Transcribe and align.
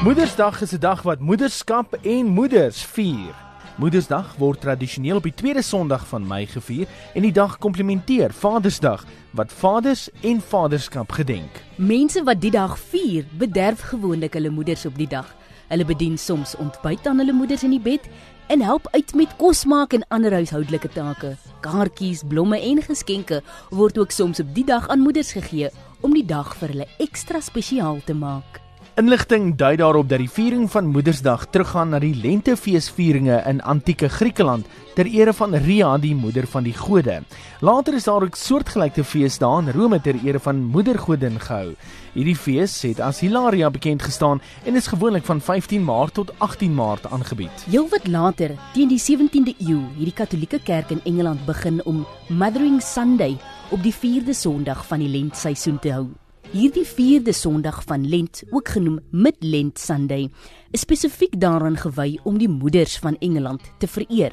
Moedersdag 0.00 0.60
is 0.60 0.72
'n 0.72 0.78
dag 0.78 1.02
wat 1.02 1.20
moederskap 1.20 1.94
en 2.02 2.26
moeders 2.26 2.82
vier. 2.82 3.34
Moedersdag 3.76 4.36
word 4.36 4.60
tradisioneel 4.60 5.16
op 5.16 5.22
die 5.22 5.34
tweede 5.34 5.62
Sondag 5.62 6.06
van 6.06 6.26
Mei 6.26 6.46
gevier 6.46 6.86
en 7.14 7.22
die 7.22 7.32
dag 7.32 7.58
komplementeer 7.58 8.32
Vadersdag 8.32 9.04
wat 9.30 9.52
vaders 9.52 10.08
en 10.20 10.40
vaderskap 10.40 11.12
gedenk. 11.12 11.50
Mense 11.74 12.22
wat 12.22 12.40
die 12.40 12.50
dag 12.50 12.78
vier, 12.78 13.24
bederf 13.38 13.80
gewoonlik 13.80 14.32
hulle 14.32 14.50
moeders 14.50 14.86
op 14.86 14.96
die 14.96 15.08
dag. 15.08 15.36
Hulle 15.68 15.84
bedien 15.84 16.18
soms 16.18 16.56
ontbyt 16.56 17.06
aan 17.06 17.18
hulle 17.18 17.32
moeders 17.32 17.62
in 17.62 17.70
die 17.70 17.80
bed 17.80 18.08
en 18.46 18.60
help 18.60 18.88
uit 18.90 19.14
met 19.14 19.36
kos 19.36 19.64
maak 19.64 19.92
en 19.92 20.06
ander 20.08 20.32
huishoudelike 20.32 20.88
take. 20.88 21.36
Kaartjies, 21.60 22.22
blomme 22.28 22.60
en 22.60 22.82
geskenke 22.82 23.42
word 23.70 23.98
ook 23.98 24.10
soms 24.10 24.40
op 24.40 24.54
die 24.54 24.64
dag 24.64 24.88
aan 24.88 25.00
moeders 25.00 25.32
gegee 25.32 25.68
om 26.00 26.14
die 26.14 26.26
dag 26.26 26.56
vir 26.56 26.68
hulle 26.68 26.88
ekstra 26.98 27.40
spesiaal 27.40 28.00
te 28.04 28.14
maak. 28.14 28.69
Inligting 28.98 29.52
dui 29.54 29.76
daarop 29.78 30.08
dat 30.10 30.18
die 30.18 30.30
viering 30.30 30.64
van 30.70 30.88
Moedersdag 30.90 31.44
teruggaan 31.54 31.92
na 31.94 31.98
die 32.02 32.14
lentefeesvieringe 32.18 33.36
in 33.46 33.60
antieke 33.62 34.08
Griekeland 34.10 34.66
ter 34.96 35.06
ere 35.06 35.32
van 35.32 35.54
Rhea, 35.54 35.92
die 35.98 36.14
moeder 36.14 36.46
van 36.50 36.66
die 36.66 36.74
gode. 36.74 37.20
Later 37.60 37.94
is 37.94 38.08
daar 38.08 38.26
ook 38.26 38.34
soortgelyke 38.36 39.04
feesdae 39.06 39.60
in 39.62 39.70
Rome 39.76 40.00
ter 40.02 40.18
ere 40.26 40.40
van 40.42 40.64
moedergodin 40.74 41.38
gehou. 41.40 41.76
Hierdie 42.16 42.34
fees 42.36 42.74
het 42.82 43.00
as 43.00 43.20
Hilaria 43.22 43.70
bekend 43.70 44.02
gestaan 44.02 44.42
en 44.64 44.76
is 44.76 44.90
gewoonlik 44.90 45.24
van 45.24 45.40
15 45.40 45.84
Maart 45.84 46.14
tot 46.14 46.32
18 46.38 46.74
Maart 46.74 47.06
aangebied. 47.10 47.66
Heelwat 47.70 48.08
later, 48.08 48.56
teen 48.74 48.90
die 48.90 49.00
17de 49.00 49.54
eeu, 49.68 49.84
het 50.00 50.08
die 50.08 50.16
Katolieke 50.16 50.58
Kerk 50.64 50.90
in 50.90 51.04
Engeland 51.04 51.46
begin 51.46 51.78
om 51.84 52.06
Mothering 52.28 52.82
Sunday 52.82 53.38
op 53.70 53.82
die 53.82 53.94
4de 53.94 54.34
Sondag 54.34 54.82
van 54.86 54.98
die 54.98 55.08
lentseisoen 55.08 55.78
te 55.78 55.94
hou. 55.94 56.08
Hierdie 56.50 56.82
4de 56.82 57.30
Sondag 57.30 57.82
van 57.86 58.08
Lent, 58.08 58.42
ook 58.50 58.68
genoem 58.68 58.98
Mid-Lent 59.10 59.78
Sunday, 59.78 60.30
is 60.70 60.80
spesifiek 60.80 61.36
daaraan 61.40 61.76
gewy 61.78 62.18
om 62.26 62.40
die 62.42 62.48
moeders 62.48 62.96
van 62.98 63.14
Engeland 63.22 63.62
te 63.78 63.86
vereer. 63.86 64.32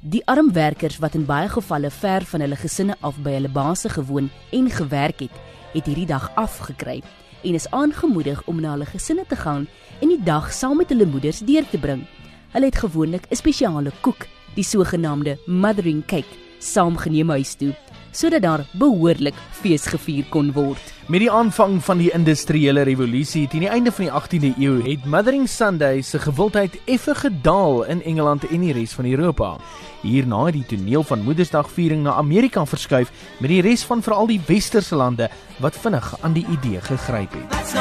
Die 0.00 0.22
arm 0.30 0.52
werkers 0.52 1.00
wat 1.02 1.16
in 1.18 1.24
baie 1.26 1.48
gevalle 1.50 1.90
ver 1.90 2.22
van 2.30 2.44
hulle 2.44 2.58
gesinne 2.60 2.94
af 3.00 3.18
by 3.18 3.34
hulle 3.34 3.50
baase 3.50 3.90
gewoon 3.90 4.30
en 4.54 4.70
gewerk 4.70 5.24
het, 5.26 5.40
het 5.72 5.90
hierdie 5.90 6.06
dag 6.06 6.28
afgekry 6.38 7.00
en 7.42 7.58
is 7.58 7.66
aangemoedig 7.74 8.44
om 8.46 8.62
na 8.62 8.76
hulle 8.76 8.86
gesinne 8.86 9.26
te 9.26 9.36
gaan 9.42 9.66
en 9.98 10.14
die 10.14 10.22
dag 10.22 10.52
saam 10.54 10.78
met 10.78 10.94
hulle 10.94 11.10
moeders 11.10 11.42
deur 11.42 11.66
te 11.70 11.82
bring. 11.82 12.06
Hulle 12.54 12.70
het 12.70 12.78
gewoonlik 12.78 13.26
'n 13.26 13.42
spesiale 13.42 13.90
koek, 14.06 14.28
die 14.54 14.64
sogenaamde 14.64 15.38
mothering 15.46 16.06
cake, 16.06 16.38
saamgeneem 16.58 17.28
huis 17.30 17.54
toe 17.54 17.74
sodat 18.16 18.42
daar 18.42 18.64
behoorlik 18.72 19.34
fees 19.60 19.86
gevier 19.92 20.24
kon 20.32 20.52
word. 20.56 20.92
Met 21.06 21.20
die 21.22 21.30
aanvang 21.30 21.76
van 21.84 22.00
die 22.00 22.10
industriële 22.16 22.82
revolusie 22.88 23.44
teen 23.48 23.66
die 23.66 23.70
einde 23.70 23.92
van 23.92 24.08
die 24.08 24.14
18de 24.14 24.52
eeu 24.58 24.80
het 24.86 25.04
Mothering 25.04 25.48
Sunday 25.48 26.00
se 26.02 26.18
gewildheid 26.18 26.78
effe 26.84 27.14
gedaal 27.14 27.84
in 27.84 28.02
Engeland 28.02 28.48
en 28.48 28.64
die 28.64 28.72
res 28.72 28.96
van 28.96 29.06
Europa. 29.06 29.56
Hierna 30.02 30.44
het 30.48 30.56
die 30.56 30.66
toneel 30.66 31.02
van 31.02 31.22
Moedersdagviering 31.22 32.02
na 32.02 32.16
Amerika 32.16 32.66
verskuif 32.66 33.12
met 33.38 33.50
die 33.50 33.62
res 33.62 33.84
van 33.84 34.02
veral 34.02 34.26
die 34.26 34.40
westerse 34.46 34.96
lande 34.96 35.30
wat 35.60 35.76
vinnig 35.76 36.14
aan 36.20 36.32
die 36.32 36.46
idee 36.50 36.80
gegryp 36.80 37.32
het. 37.36 37.74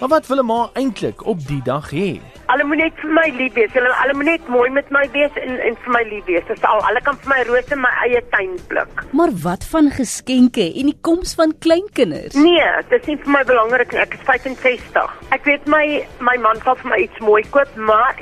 Maar 0.00 0.08
wat 0.08 0.26
wil 0.26 0.42
'n 0.42 0.46
ma 0.46 0.70
eintlik 0.72 1.26
op 1.26 1.46
die 1.46 1.62
dag 1.62 1.90
hê? 1.90 2.33
Hulle 2.44 2.64
moet 2.68 2.80
net 2.82 2.98
vir 3.00 3.12
my 3.16 3.24
lief 3.38 3.54
wees. 3.56 3.72
Hulle 3.72 3.92
hulle 4.00 4.14
moet 4.18 4.28
net 4.28 4.48
mooi 4.52 4.68
met 4.76 4.90
my 4.92 5.04
wees 5.14 5.38
en 5.40 5.56
en 5.68 5.78
vir 5.84 5.94
my 5.96 6.02
lief 6.10 6.26
wees. 6.28 6.44
Dis 6.50 6.66
al. 6.68 6.82
Hulle 6.84 7.00
kan 7.06 7.16
vir 7.22 7.32
my 7.32 7.40
rose 7.48 7.72
in 7.72 7.80
my 7.80 7.92
eie 8.04 8.20
tuin 8.34 8.58
pluk. 8.68 9.04
Maar 9.16 9.32
wat 9.46 9.64
van 9.72 9.88
geskenke 9.94 10.66
en 10.66 10.90
die 10.92 10.98
koms 11.08 11.32
van 11.38 11.54
kleinkinders? 11.64 12.36
Nee, 12.36 12.66
dit 12.90 13.00
is 13.00 13.08
nie 13.08 13.16
vir 13.22 13.32
my 13.38 13.42
belangrik 13.48 13.94
nie. 13.94 14.02
Ek 14.04 14.18
is 14.18 14.26
65. 14.28 15.16
Ek 15.36 15.48
weet 15.48 15.70
my 15.72 15.84
my 16.20 16.36
man 16.44 16.60
sal 16.66 16.76
vir 16.82 16.92
my 16.92 17.00
iets 17.06 17.24
mooi 17.24 17.42
koop, 17.54 17.72
maar 17.76 18.20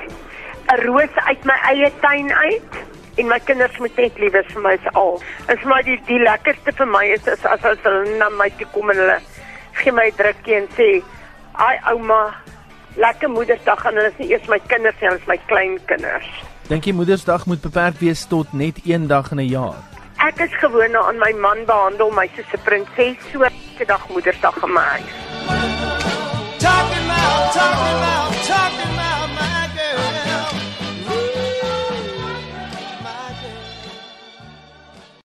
'n 0.70 0.80
rose 0.86 1.26
uit 1.26 1.44
my 1.44 1.58
eie 1.72 1.90
tuin 2.00 2.30
uit 2.30 2.80
en 3.18 3.28
my 3.28 3.38
kinders 3.44 3.78
moet 3.78 3.96
net 3.96 4.18
lief 4.18 4.32
wees 4.32 4.52
vir 4.54 4.62
my 4.62 4.76
se 4.84 4.90
al. 4.94 5.20
En 5.48 5.58
vir 5.58 5.68
my 5.68 5.82
die 5.82 5.98
die 6.06 6.22
lekkerste 6.22 6.72
vir 6.78 6.86
my 6.86 7.04
is 7.16 7.26
as 7.28 7.44
as 7.44 7.82
hulle 7.84 8.18
na 8.18 8.30
my 8.30 8.48
toe 8.58 8.70
kom 8.72 8.90
en 8.90 9.02
hulle 9.02 9.18
gee 9.82 9.92
my 9.92 10.06
'n 10.06 10.16
drukkie 10.16 10.56
en 10.56 10.68
sê, 10.78 11.02
"Ai 11.54 11.76
ouma, 11.90 12.34
lekker 12.96 13.30
Moedersdag 13.30 13.84
en 13.84 13.94
hulle 13.94 14.10
is 14.10 14.18
nie 14.18 14.30
eers 14.32 14.48
my 14.48 14.58
kinders 14.66 14.98
nie, 15.00 15.08
hulle 15.08 15.20
is 15.20 15.30
my 15.30 15.38
kleinkinders. 15.46 16.28
Dink 16.68 16.86
jy 16.86 16.94
Moedersdag 16.96 17.46
moet 17.46 17.62
beperk 17.64 17.98
wees 18.00 18.24
tot 18.30 18.52
net 18.52 18.80
een 18.84 19.06
dag 19.06 19.30
in 19.32 19.40
'n 19.40 19.48
jaar? 19.48 19.80
Ek 20.22 20.38
is 20.38 20.54
gewoond 20.60 20.94
aan 20.94 21.18
my 21.18 21.32
man 21.32 21.64
behandel 21.66 22.10
my 22.10 22.28
soos 22.36 22.52
'n 22.52 22.62
prinses, 22.64 23.16
so 23.32 23.42
elke 23.42 23.84
dag 23.86 24.08
Moedersdag 24.08 24.62
in 24.62 24.72
my 24.72 24.80
huis. 24.80 25.31